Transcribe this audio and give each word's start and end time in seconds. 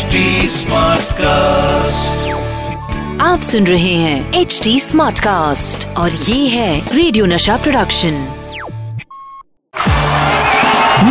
HD 0.00 0.20
Smartcast. 0.48 2.20
आप 3.22 3.40
सुन 3.42 3.66
रहे 3.66 3.94
हैं 3.94 4.40
एच 4.40 4.60
डी 4.64 4.80
स्मार्ट 4.80 5.18
कास्ट 5.18 5.86
और 5.96 6.10
ये 6.10 6.48
है 6.48 6.96
radio 6.96 7.26
Nasha 7.26 7.56
production 7.56 8.14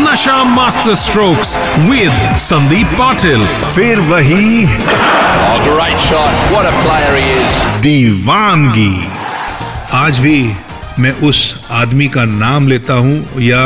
Nasha 0.07 0.43
master 0.43 0.95
strokes 0.95 1.77
with 1.79 2.37
Sandeep 2.37 2.87
Patil 2.87 3.45
फिर 3.75 3.99
वही 3.99 4.65
Oh, 5.39 5.59
दीवानगी। 7.81 9.07
आज 9.93 10.19
भी 10.19 10.53
मैं 10.99 11.11
उस 11.11 11.65
आदमी 11.71 12.07
का 12.07 12.25
नाम 12.25 12.67
लेता 12.67 12.93
हूँ 12.93 13.41
या 13.41 13.61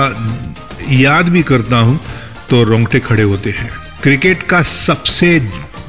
याद 0.92 1.30
भी 1.30 1.44
करता 1.44 1.78
हूँ 1.78 2.00
तो 2.50 2.64
रोंगटे 2.64 3.00
खड़े 3.00 3.24
होते 3.24 3.50
हैं। 3.50 3.83
क्रिकेट 4.04 4.42
का 4.44 4.62
सबसे 4.62 5.28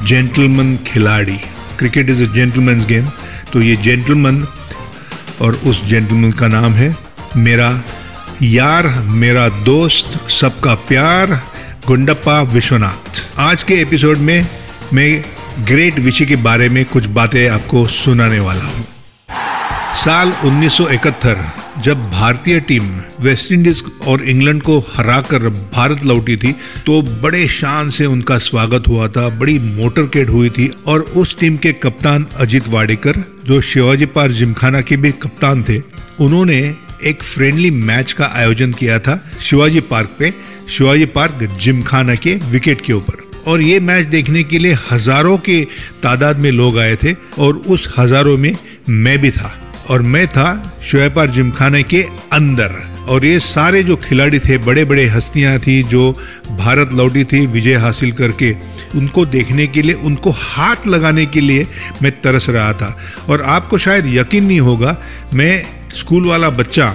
जेंटलमैन 0.07 0.77
खिलाड़ी, 0.87 1.37
cricket 1.79 2.11
is 2.11 2.23
a 2.23 2.27
gentleman 2.27 2.85
game 2.85 3.09
तो 3.53 3.61
ये 3.61 3.77
जेंटलमैन 3.77 4.47
और 5.41 5.55
उस 5.67 5.85
जेंटलमैन 5.85 6.33
का 6.33 6.49
नाम 6.49 6.73
है 6.73 6.97
मेरा 7.37 7.71
यार, 8.43 8.87
मेरा 9.23 9.49
दोस्त, 9.49 10.31
सबका 10.31 10.75
प्यार, 10.75 11.33
गुंडप्पा 11.87 12.41
विश्वनाथ। 12.43 13.23
आज 13.39 13.63
के 13.63 13.81
एपिसोड 13.81 14.19
में 14.19 14.47
मैं 14.93 15.11
ग्रेट 15.67 15.99
विशी 15.99 16.27
के 16.27 16.37
बारे 16.37 16.69
में 16.69 16.85
कुछ 16.85 17.07
बातें 17.19 17.49
आपको 17.49 17.87
सुनाने 17.97 18.41
वाला 18.41 18.65
हूँ। 18.65 18.87
साल 19.97 20.33
1971 20.45 21.47
जब 21.83 22.11
भारतीय 22.11 22.59
टीम 22.61 22.85
वेस्टइंडीज 23.21 23.83
और 24.07 24.23
इंग्लैंड 24.25 24.61
को 24.63 24.79
हराकर 24.89 25.49
भारत 25.49 26.05
लौटी 26.05 26.37
थी 26.37 26.53
तो 26.87 27.01
बड़े 27.23 27.47
शान 27.49 27.89
से 27.91 28.07
उनका 28.07 28.39
स्वागत 28.39 28.89
हुआ 28.89 29.09
था, 29.09 29.29
बड़ी 29.31 29.59
मोटरकेड 29.59 30.31
हुई 30.31 30.51
थी 30.51 30.71
और 30.87 31.01
उस 31.01 31.39
टीम 31.39 31.57
के 31.57 31.73
कप्तान 31.75 32.27
अजीत 32.37 32.69
वाडेकर, 32.69 33.23
जो 33.45 33.61
शिवाजी 33.63 34.07
पार्क 34.07 34.33
जिमखाना 34.33 34.81
के 34.81 34.97
भी 34.97 35.13
कप्तान 35.13 35.63
थे, 35.63 35.81
उन्होंने 36.21 36.59
एक 37.05 37.23
फ्रेंडली 37.23 37.71
मैच 37.71 38.13
का 38.13 38.31
आयोजन 38.35 38.73
किया 38.73 38.99
था 38.99 39.21
शिवाजी 39.41 39.81
पार्क 39.83 40.17
पे, 40.19 40.33
शिवाजी 40.69 41.07
पार्क 41.09 41.49
जिमखाना 41.61 42.15
के 42.17 42.35
विकेट 42.51 42.81
के 42.81 42.93
ऊपर। 42.93 43.23
और 43.47 43.63
ये 43.63 43.81
मैच 43.81 44.07
देखने 44.07 44.43
के 44.45 44.59
लिए 44.59 44.77
हज़ारों 44.91 45.37
के 45.39 45.63
तादाद 46.03 46.39
में 46.39 46.51
लोग 46.53 46.79
आए 46.79 46.97
थे 46.97 47.15
और 47.39 47.57
उस 47.57 47.89
हज़ारों 47.99 48.37
में 48.39 48.57
मैं 48.89 49.19
भी 49.19 49.31
था। 49.31 49.55
और 49.91 50.03
मैं 50.03 50.27
था 50.29 50.81
शोएपार 50.85 51.31
जिमखाने 51.31 51.83
के 51.83 52.03
अंदर। 52.33 52.73
और 53.09 53.25
ये 53.25 53.39
सारे 53.41 53.83
जो 53.83 53.97
खिलाड़ी 53.97 54.39
थे 54.39 54.57
बड़े 54.59 54.85
बड़े 54.85 55.07
हस्तियाँ 55.07 55.59
थी, 55.59 55.83
जो 55.83 56.13
भारत 56.51 56.93
लौटी 56.95 57.25
थी, 57.25 57.45
विजय 57.47 57.75
हासिल 57.77 58.13
करके, 58.13 58.55
उनको 58.95 59.25
देखने 59.27 59.67
के 59.67 59.83
लिए, 59.83 59.95
उनको 59.95 60.31
हाथ 60.31 60.87
लगाने 60.87 61.27
के 61.27 61.41
लिए 61.41 61.67
मैं 62.03 62.13
तरस 62.21 62.49
रहा 62.49 62.73
था। 62.73 62.97
और 63.29 63.43
आपको 63.43 63.79
शायद 63.79 64.07
यकीन 64.07 64.45
नहीं 64.45 64.61
होगा, 64.61 64.97
मैं 65.35 65.65
स्कूल 65.97 66.27
वाला 66.27 66.51
बच्चा, 66.51 66.95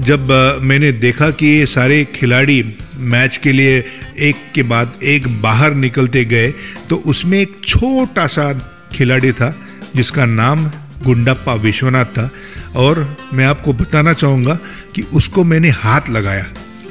जब 0.00 0.30
मैंने 0.62 0.92
देखा 0.92 1.30
कि 1.30 1.46
ये 1.48 1.66
सारे 1.66 2.04
खिलाड़ी 2.14 2.62
मैच 2.96 3.36
के 3.36 3.52
लिए 3.52 3.78
एक 4.20 4.36
के 4.54 4.62
बाद 4.62 4.92
एक 5.02 5.26
बाहर 5.42 5.74
निकलते 5.74 6.24
गए 6.24 6.50
तो 6.88 6.96
उसमें 7.06 7.38
एक 7.38 7.56
छोटा 7.66 8.26
सा 8.26 8.52
खिलाड़ी 8.92 9.32
था, 9.32 9.54
जिसका 9.96 10.24
नाम 10.24 10.70
गुंडप्पा 11.04 11.54
विश्वनाथ 11.54 12.04
था 12.04 12.30
और 12.76 13.16
मैं 13.34 13.44
आपको 13.46 13.72
बताना 13.72 14.12
चाहूँगा 14.12 14.58
कि 14.94 15.02
उसको 15.14 15.44
मैंने 15.44 15.68
हाथ 15.68 16.08
लगाया 16.10 16.46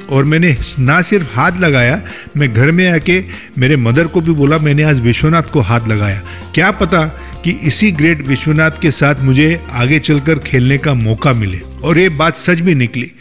और 0.10 0.24
मैंने 0.24 0.56
ना 0.80 1.02
सिर्फ़ 1.02 1.28
हाथ 1.34 1.60
लगाया, 1.60 2.02
मैं 2.38 2.52
घर 2.54 2.72
में 2.72 2.88
आके 2.92 3.24
मेरे 3.58 3.76
मदर 3.76 4.08
को 4.08 4.22
भी 4.22 4.32
बोला, 4.32 4.58
मैंने 4.58 4.84
आज 4.84 5.00
विश्वनाथ 5.00 5.44
को 5.44 5.62
हाथ 5.62 5.88
लगाया। 5.88 6.22
क्या 6.56 6.72
पता 6.72 7.04
कि 7.44 7.52
इसी 7.52 7.92
ग्रेट 7.92 8.26
विश्वनाथ 8.28 8.82
के 8.82 8.92
साथ 8.92 9.22
मुझे 9.22 9.62
आगे 9.72 10.00
चलकर 10.00 10.40
खेलने 10.40 10.78
का 10.78 10.94
मौका 10.94 11.34
मिले 11.34 11.60
और 11.84 12.00
ये 12.00 12.10
बात 12.10 12.36
सच 12.36 12.60
भी 12.60 12.76
निकली। 12.76 13.12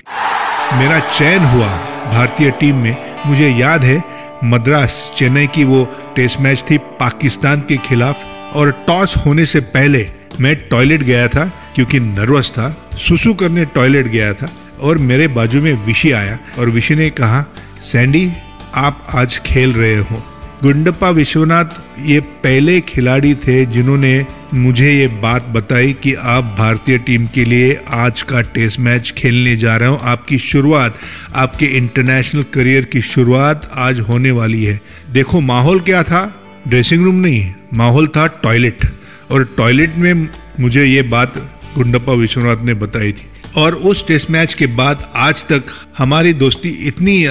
मेरा 0.72 0.98
चयन 1.00 1.44
हुआ 1.44 1.68
भारतीय 2.06 2.50
टीम 2.50 2.76
में। 2.76 2.96
मुझे 3.26 3.48
याद 3.50 3.84
है, 3.84 4.02
मद्रास 4.44 5.10
चेन्नई 5.16 5.46
की 5.46 5.64
वो 5.64 5.84
टेस्ट 6.16 6.40
मैच 6.40 6.64
थी 6.70 6.78
पाकिस्तान 6.78 7.60
के 7.60 7.76
खिलाफ 7.76 8.24
और 8.54 8.70
टॉस 8.86 9.16
होने 9.16 9.46
से 9.46 9.60
पहले 9.60 10.08
मैं 10.40 10.56
टॉयलेट 10.70 11.02
गया 11.02 11.28
था 11.28 11.72
क्योंकि 11.74 12.00
नर्वस 12.00 12.50
था, 12.50 12.90
सुसु 12.94 13.34
करने 13.34 13.64
टॉयलेट 13.64 14.06
गया 14.06 14.32
था 14.34 14.52
और 14.80 14.98
मेरे 14.98 15.28
बाजू 15.28 15.62
में 15.62 15.86
विशी 15.86 16.10
आया 16.10 16.38
और 16.58 16.70
विशी 16.70 16.94
ने 16.94 17.10
कहा, 17.10 17.44
सैंडी, 17.82 18.30
आप 18.74 19.06
आज 19.14 19.38
खेल 19.38 19.72
रहे 19.72 19.96
हो। 19.96 20.22
गुंडप्पा 20.62 21.10
विश्वनाथ 21.10 21.64
ये 22.00 22.20
पहले 22.20 22.80
खिलाड़ी 22.80 23.34
थे 23.34 23.66
जिन्होंने 23.66 24.26
मुझे 24.54 24.92
ये 24.92 25.06
बात 25.06 25.46
बताई 25.48 25.92
कि 25.92 26.14
आप 26.14 26.44
भारतीय 26.58 26.98
टीम 26.98 27.26
के 27.26 27.44
लिए 27.44 27.80
आज 27.88 28.22
का 28.22 28.40
टेस्ट 28.40 28.80
मैच 28.80 29.14
खेलने 29.16 29.56
जा 29.56 29.76
रहे 29.76 29.88
हो। 29.88 29.96
आपकी 29.96 30.38
शुरुआत, 30.38 30.98
आपके 31.34 31.66
इंटरनेशनल 31.66 32.42
करियर 32.42 32.84
की 32.84 33.00
शुरुआत 33.00 33.70
आज 33.74 34.00
होने 34.00 34.30
वाली 34.30 34.64
है। 34.64 34.80
देखो, 35.10 35.40
माहौल 35.40 35.80
क्या 35.80 36.02
था? 36.02 36.44
ड्रेसिंग 36.68 37.04
रूम 37.04 37.14
नहीं, 37.14 37.52
माहौल 37.74 38.06
था 38.06 38.26
टॉयलेट। 38.26 38.97
और 39.30 39.44
टॉयलेट 39.56 39.96
में 39.96 40.28
मुझे 40.60 40.84
ये 40.84 41.02
बात 41.04 41.36
गुंडप्पा 41.74 42.12
विश्वनाथ 42.12 42.64
ने 42.64 42.74
बताई 42.74 43.12
थी। 43.12 43.26
और 43.56 43.74
उस 43.90 44.06
टेस्ट 44.06 44.30
मैच 44.30 44.54
के 44.54 44.66
बाद 44.76 45.10
आज 45.16 45.44
तक 45.44 45.64
हमारी 45.98 46.32
दोस्ती 46.34 46.68
इतनी 46.88 47.24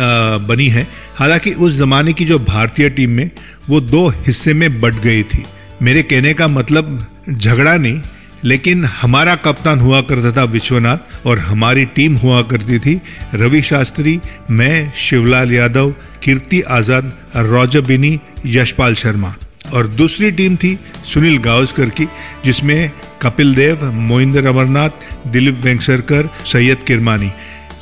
बनी 0.48 0.68
है। 0.68 0.88
हालाँकि 1.18 1.52
उस 1.54 1.78
जमाने 1.78 2.14
की 2.14 2.26
जो 2.26 2.40
भारतीय 2.40 2.90
टीम 2.90 3.10
में 3.10 3.30
वो 3.70 3.80
दो 3.82 4.08
हिस्से 4.18 4.54
में 4.54 4.80
बट 4.82 4.96
गई 5.02 5.24
थी। 5.24 5.44
मेरे 5.82 6.04
कहने 6.04 6.34
का 6.34 6.48
मतलब 6.48 7.06
झगड़ा 7.30 7.76
नहीं, 7.76 8.02
लेकिन 8.44 8.86
हमारा 8.86 9.36
कप्तान 9.38 9.80
हुआ 9.80 10.02
करता 10.02 10.32
था 10.32 10.44
विश्वनाथ 10.44 11.26
और 11.28 11.40
हमारी 11.40 11.86
टीम 11.86 12.16
हुआ 12.16 12.42
करती 12.44 12.80
थी 12.80 13.00
रवि 13.34 13.62
शास्त्री, 13.62 14.20
मैं, 14.52 14.94
शिवलाल 14.98 15.54
यादव, 15.54 15.94
कीर्ति 16.24 16.62
आज़ाद, 16.62 17.12
रॉजर 17.36 17.82
बिनी, 17.82 18.20
यशपाल 18.46 18.96
शर्मा। 18.96 19.36
और 19.68 19.88
दूसरी 19.90 20.32
टीम 20.32 20.56
थी 20.56 20.78
सुनील 21.06 21.38
गावस्कर 21.40 21.90
की, 21.90 22.08
जिसमें 22.46 22.92
कपिल 23.22 23.54
देव, 23.56 23.92
मोहिंदर 23.92 24.46
अमरनाथ, 24.46 24.90
दिलीप 25.28 25.60
वेंगसरकर, 25.64 26.30
सैयद 26.46 26.78
किरमानी। 26.88 27.32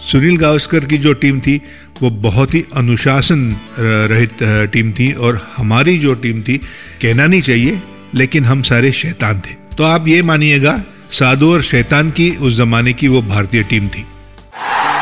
सुनील 0.03 0.38
गावस्कर 0.38 0.85
की 0.85 0.97
जो 0.97 1.13
टीम 1.16 1.40
थी, 1.40 1.62
वो 2.01 2.09
बहुत 2.22 2.53
ही 2.53 2.63
अनुशासन 2.75 3.50
रहित 3.79 4.38
टीम 4.73 4.91
थी 4.91 5.12
और 5.13 5.47
हमारी 5.57 5.97
जो 5.97 6.13
टीम 6.16 6.41
थी, 6.41 6.57
कहना 7.01 7.25
नहीं 7.25 7.41
चाहिए, 7.41 7.79
लेकिन 8.16 8.46
हम 8.46 8.62
सारे 8.63 8.91
शैतान 8.94 9.40
थे। 9.40 9.53
तो 9.78 9.84
आप 9.84 10.07
ये 10.07 10.22
मानिएगा, 10.23 10.81
साधु 11.12 11.52
और 11.53 11.62
शैतान 11.63 12.09
की 12.09 12.29
उस 12.38 12.57
जमाने 12.57 12.94
की 12.94 13.07
वो 13.07 13.22
भारतीय 13.23 13.63
टीम 13.63 13.88
थी। 13.88 14.06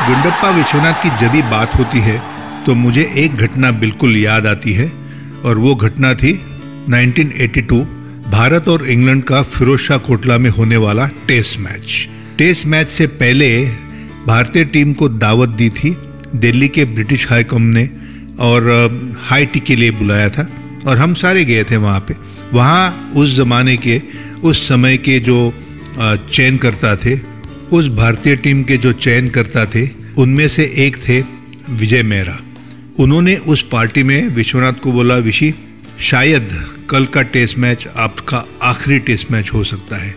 गुंडप्पा 0.06 0.50
विश्वनाथ 0.50 1.02
की 1.02 1.16
जब 1.16 1.30
भी 1.32 1.42
बात 1.50 1.74
होती 1.74 1.98
है 2.00 2.22
तो 2.66 2.74
मुझे 2.74 3.02
एक 3.16 3.34
घटना 3.34 3.70
बिल्कुल 3.72 4.16
याद 4.16 4.46
आती 4.46 4.72
है, 4.72 4.86
और 5.44 5.58
वो 5.58 5.74
घटना 5.76 6.12
थी 6.14 6.32
1982 6.88 7.80
भारत 8.30 8.68
और 8.68 8.88
इंग्लैंड 8.90 9.22
का 9.24 9.42
फिरोज 9.42 9.80
शाह 9.80 9.98
कोटला 9.98 10.38
में 10.38 10.50
होने 10.50 10.76
वाला 10.76 11.06
टेस्ट 11.28 11.58
मैच। 11.60 12.08
टेस्ट 12.38 12.66
मैच 12.66 12.88
से 12.88 13.06
पहले 13.06 13.48
भारतीय 14.26 14.64
टीम 14.64 14.92
को 14.92 15.08
दावत 15.08 15.48
दी 15.48 15.68
थी, 15.70 15.96
दिल्ली 16.34 16.68
के 16.68 16.84
ब्रिटिश 16.84 17.28
हाई 17.28 17.44
कम 17.44 17.62
ने 17.62 17.88
और 18.38 19.16
हाई 19.20 19.46
टी 19.46 19.60
के 19.60 19.76
लिए 19.76 19.90
बुलाया 19.90 20.28
था 20.28 20.48
और 20.86 20.96
हम 20.96 21.14
सारे 21.14 21.44
गए 21.44 21.64
थे 21.64 21.76
वहाँ 21.76 22.00
पे। 22.00 22.14
वहाँ 22.52 23.10
उस 23.16 23.36
जमाने 23.36 23.76
के, 23.76 24.00
उस 24.42 24.68
समय 24.68 24.96
के 24.96 25.18
जो 25.20 25.54
चयन 25.98 26.56
करता 26.56 26.96
थे, 26.96 27.18
उस 27.72 27.88
भारतीय 27.88 28.36
टीम 28.36 28.62
के 28.62 28.76
जो 28.76 28.92
चयन 28.92 29.28
करता 29.28 29.66
थे, 29.66 29.88
उनमें 30.18 30.48
से 30.48 30.72
एक 30.76 30.96
थे 31.08 31.20
विजय 31.70 32.02
मेहरा। 32.02 32.38
उन्होंने 32.98 33.36
उस 33.36 33.62
पार्टी 33.62 34.02
में 34.02 34.28
विश्वनाथ 34.28 34.72
को 34.72 34.92
बोला, 34.92 35.16
विशी, 35.16 35.54
शायद 36.00 36.64
कल 36.94 37.06
का 37.06 37.22
टेस्ट 37.22 37.58
मैच 37.58 37.88
आपका 37.96 38.44
आखिरी 38.62 38.98
टेस्ट 38.98 39.30
मैच 39.30 39.50
हो 39.54 39.64
सकता 39.64 39.96
है। 39.96 40.16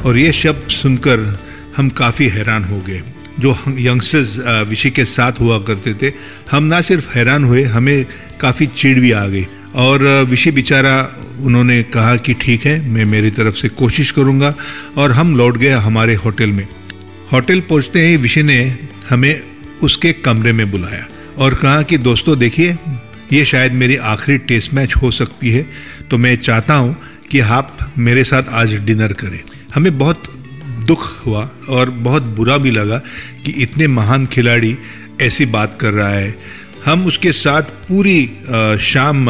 और 0.00 0.18
ये 0.18 0.32
शब्द 0.32 0.70
सुनकर 0.70 1.38
हम 1.76 1.88
काफ़ी 1.88 2.28
हैरान 2.28 2.64
हो 2.64 2.78
गए। 2.78 3.02
जो 3.40 3.58
यंगस्टर्स 3.68 4.38
विशी 4.68 4.90
के 4.90 5.04
साथ 5.04 5.32
हुआ 5.40 5.58
करते 5.58 5.94
थे, 5.94 6.12
हम 6.50 6.64
ना 6.64 6.80
सिर्फ़ 6.80 7.10
हैरान 7.10 7.44
हुए, 7.44 7.64
हमें 7.64 8.06
काफ़ी 8.40 8.66
चिड़ 8.66 9.00
भी 9.00 9.10
आ 9.10 9.26
गई। 9.26 9.46
और 9.74 10.26
विशी 10.30 10.50
बेचारा, 10.50 11.16
उन्होंने 11.40 11.82
कहा 11.82 12.16
कि 12.16 12.34
ठीक 12.34 12.66
है, 12.66 12.88
मैं 12.88 13.04
मेरी 13.04 13.30
तरफ़ 13.30 13.54
से 13.54 13.68
कोशिश 13.68 14.10
करूँगा 14.10 14.54
और 14.96 15.12
हम 15.12 15.36
लौट 15.36 15.56
गए 15.56 15.68
हमारे 15.68 16.14
होटल 16.14 16.46
में। 16.46 16.68
होटल 17.32 17.60
पहुँचते 17.60 18.06
ही 18.06 18.16
विशी 18.16 18.42
ने 18.42 18.76
हमें 19.10 19.42
उसके 19.82 20.12
कमरे 20.12 20.52
में 20.52 20.70
बुलाया 20.70 21.06
और 21.38 21.54
कहा 21.54 21.82
कि, 21.82 21.98
दोस्तों, 21.98 22.38
देखिए 22.38 22.76
ये 23.32 23.44
शायद 23.44 23.72
मेरी 23.72 23.96
आखिरी 23.96 24.38
टेस्ट 24.48 24.74
मैच 24.74 24.94
हो 24.96 25.10
सकती 25.10 25.50
है 25.50 25.66
तो 26.10 26.18
मैं 26.18 26.36
चाहता 26.36 26.74
हूँ 26.74 26.96
कि 27.30 27.40
आप 27.40 27.76
मेरे 27.98 28.24
साथ 28.24 28.48
आज 28.52 28.74
डिनर 28.84 29.12
करें। 29.12 29.40
हमें 29.74 29.98
बहुत 29.98 30.30
दुख 30.86 31.26
हुआ 31.26 31.48
और 31.68 31.90
बहुत 31.90 32.22
बुरा 32.36 32.56
भी 32.58 32.70
लगा 32.70 32.98
कि 33.44 33.52
इतने 33.62 33.86
महान 33.88 34.26
खिलाड़ी 34.26 34.76
ऐसी 35.22 35.46
बात 35.46 35.74
कर 35.80 35.92
रहा 35.92 36.08
है। 36.08 36.34
हम 36.84 37.06
उसके 37.06 37.32
साथ 37.32 37.62
पूरी 37.88 38.24
शाम 38.82 39.26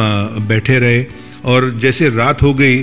बैठे 0.47 0.79
रहे 0.79 1.05
और 1.45 1.69
जैसे 1.79 2.09
रात 2.09 2.41
हो 2.41 2.53
गई, 2.53 2.81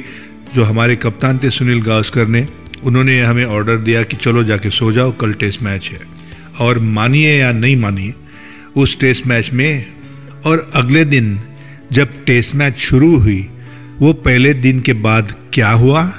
जो 0.54 0.64
हमारे 0.64 0.96
कप्तान 0.96 1.38
थे 1.38 1.50
सुनील 1.50 1.80
गावस्कर 1.82 2.26
ने, 2.26 2.46
उन्होंने 2.82 3.20
हमें 3.20 3.44
ऑर्डर 3.44 3.76
दिया 3.78 4.02
कि 4.02 4.16
चलो 4.16 4.44
जाके 4.44 4.70
सो 4.70 4.92
जाओ, 4.92 5.12
कल 5.12 5.32
टेस्ट 5.32 5.62
मैच 5.62 5.90
है। 5.92 5.98
और 6.60 6.78
मानिए 6.78 7.36
या 7.38 7.52
नहीं 7.52 7.76
मानिए, 7.76 8.14
उस 8.76 8.98
टेस्ट 9.00 9.26
मैच 9.26 9.50
में 9.52 9.86
और 10.46 10.70
अगले 10.74 11.04
दिन 11.04 11.40
जब 11.92 12.24
टेस्ट 12.24 12.54
मैच 12.54 12.78
शुरू 12.78 13.18
हुई, 13.18 13.50
वो 14.00 14.12
पहले 14.12 14.54
दिन 14.54 14.80
के 14.80 14.92
बाद 14.92 15.34
क्या 15.52 15.70
हुआ? 15.70 16.12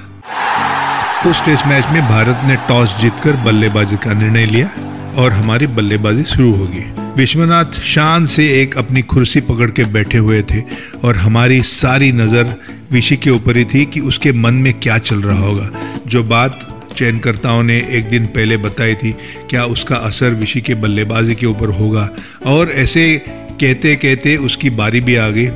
उस 1.27 1.45
टेस्ट 1.45 1.67
मैच 1.67 1.85
में 1.91 2.01
भारत 2.01 2.41
ने 2.45 2.55
टॉस 2.55 3.01
जीतकर 3.01 3.35
बल्लेबाजी 3.35 3.95
का 3.95 4.13
निर्णय 4.13 4.45
लिया 4.45 4.69
और 5.15 5.31
हमारी 5.31 5.67
बल्लेबाजी 5.67 6.23
शुरू 6.23 6.51
होगी। 6.51 6.85
विश्वनाथ 7.17 7.65
शान 7.65 8.25
से 8.25 8.61
एक 8.61 8.77
अपनी 8.77 9.01
कुर्सी 9.01 9.41
पकड़ 9.41 9.71
के 9.71 9.83
बैठे 9.83 10.17
हुए 10.17 10.41
थे 10.41 10.61
और 11.03 11.15
हमारी 11.15 11.63
सारी 11.63 12.11
नज़र 12.11 12.55
विशी 12.91 13.17
के 13.17 13.29
ऊपर 13.29 13.57
ही 13.57 13.65
थी 13.65 13.85
कि 13.85 13.99
उसके 13.99 14.31
मन 14.31 14.53
में 14.53 14.73
क्या 14.73 14.97
चल 14.97 15.21
रहा 15.21 15.39
होगा। 15.39 15.69
जो 16.07 16.23
बात 16.23 16.83
चयनकर्ताओं 16.97 17.63
ने 17.63 17.87
एक 17.89 18.09
दिन 18.09 18.25
पहले 18.25 18.57
बताई 18.57 18.95
थी, 18.95 19.11
क्या 19.49 19.65
उसका 19.65 19.95
असर 19.95 20.29
विशी 20.29 20.61
के 20.61 20.75
बल्लेबाजी 20.75 21.35
के 21.35 21.45
ऊपर 21.45 21.69
होगा? 21.69 22.09
और 22.45 22.71
ऐसे 22.71 23.25
कहते 23.61 23.95
कहते 23.95 24.35
उसकी 24.35 24.69
बारी 24.69 25.01
भी 25.01 25.15
आ 25.15 25.29
गई 25.29 25.47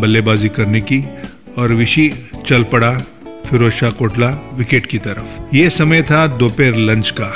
बल्लेबाजी 0.00 0.48
करने 0.48 0.80
की 0.80 1.04
और 1.58 1.72
विशी 1.72 2.12
चल 2.46 2.62
पड़ा 2.62 2.90
फिरोज 3.46 3.72
शाह 3.72 3.90
कोटला 3.90 4.28
विकेट 4.54 4.86
की 4.86 4.98
तरफ़। 4.98 5.56
ये 5.56 5.70
समय 5.70 6.02
था 6.02 6.26
दोपहर 6.26 6.76
लंच 6.76 7.10
का 7.10 7.26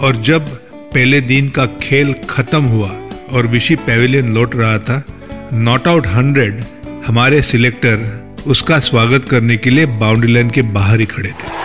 और 0.00 0.16
जब 0.16 0.48
पहले 0.94 1.20
दिन 1.20 1.48
का 1.48 1.66
खेल 1.66 2.14
खत्म 2.30 2.62
हुआ 2.62 2.88
और 3.32 3.46
विशी 3.46 3.76
पेविलियन 3.76 4.34
लौट 4.34 4.54
रहा 4.54 4.78
था 4.78 5.04
नॉट 5.52 5.88
आउट 5.88 6.06
हंड्रेड 6.06 6.64
हमारे 7.06 7.42
सिलेक्टर 7.42 8.20
उसका 8.46 8.78
स्वागत 8.78 9.24
करने 9.24 9.56
के 9.56 9.70
लिए 9.70 9.86
बाउंड्री 9.86 10.32
लाइन 10.32 10.50
के 10.50 10.62
बाहर 10.62 11.00
ही 11.00 11.06
खड़े 11.06 11.28
थे। 11.28 11.58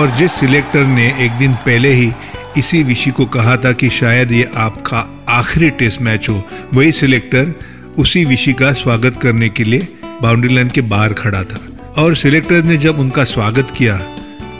और 0.00 0.16
जिस 0.18 0.32
सिलेक्टर 0.32 0.84
ने 0.84 1.24
एक 1.24 1.30
दिन 1.30 1.52
पहले 1.52 1.92
ही 1.92 2.12
इसी 2.58 2.82
विषय 2.82 3.10
को 3.10 3.24
कहा 3.26 3.56
था 3.56 3.72
कि 3.72 3.90
शायद 3.90 4.32
ये 4.32 4.50
आपका 4.56 5.17
आखिरी 5.28 5.68
टेस्ट 5.70 6.00
मैच 6.00 6.28
हो, 6.28 6.42
वही 6.74 6.92
सिलेक्टर 6.92 7.52
उसी 7.98 8.24
विषय 8.24 8.52
का 8.52 8.72
स्वागत 8.72 9.16
करने 9.22 9.48
के 9.48 9.64
लिए 9.64 9.88
बाउंड्री 10.22 10.54
लाइन 10.54 10.68
के 10.68 10.80
बाहर 10.82 11.12
खड़ा 11.12 11.42
था। 11.42 11.58
और 11.98 12.14
सिलेक्टर 12.16 12.62
ने 12.64 12.76
जब 12.76 12.98
उनका 12.98 13.24
स्वागत 13.24 13.72
किया 13.78 13.96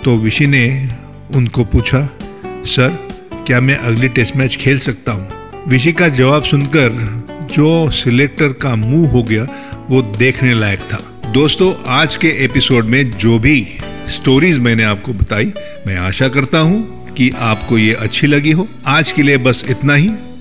तो 0.05 0.17
विशी 0.17 0.47
ने 0.47 0.67
उनको 1.35 1.65
पूछा, 1.65 2.03
सर, 2.67 2.91
क्या 3.47 3.61
मैं 3.61 3.77
अगली 3.77 4.09
टेस्ट 4.11 4.37
मैच 4.37 4.57
खेल 4.57 4.79
सकता 4.79 5.13
हूँ? 5.13 5.29
विशी 5.69 5.93
का 5.93 6.09
जवाब 6.11 6.43
सुनकर 6.43 6.91
जो 7.53 7.91
सिलेक्टर 7.95 8.53
का 8.53 8.75
मुँह 8.77 9.11
हो 9.11 9.23
गया, 9.23 9.47
वो 9.91 10.03
देखने 10.03 10.55
लायक 10.55 10.81
था। 10.93 11.03
दोस्तों, 11.33 11.73
आज 11.89 12.17
के 12.17 12.37
एपिसोड 12.45 12.85
में 12.85 13.11
जो 13.11 13.39
भी 13.39 13.67
स्टोरीज 14.11 14.59
मैंने 14.59 14.85
आपको 14.85 15.13
बताई, 15.15 15.53
मैं 15.87 15.97
आशा 15.99 16.29
करता 16.29 16.59
हूँ 16.61 17.13
कि 17.13 17.31
आपको 17.31 17.79
ये 17.79 17.93
अच्छी 17.95 18.27
लगी 18.27 18.53
हो। 18.53 18.69
आज 18.87 19.13
के 19.13 19.23
लिए 19.23 19.39
बस 19.39 19.65
इतना 19.71 19.95
ही। 19.95 20.11